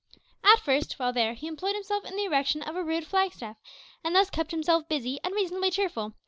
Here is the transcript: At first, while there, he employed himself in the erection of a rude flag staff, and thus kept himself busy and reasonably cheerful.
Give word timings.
At 0.43 0.59
first, 0.61 0.93
while 0.97 1.13
there, 1.13 1.35
he 1.35 1.45
employed 1.45 1.75
himself 1.75 2.05
in 2.05 2.15
the 2.15 2.23
erection 2.25 2.63
of 2.63 2.75
a 2.75 2.83
rude 2.83 3.05
flag 3.05 3.33
staff, 3.33 3.57
and 4.03 4.15
thus 4.15 4.31
kept 4.31 4.49
himself 4.49 4.89
busy 4.89 5.19
and 5.23 5.35
reasonably 5.35 5.69
cheerful. 5.69 6.15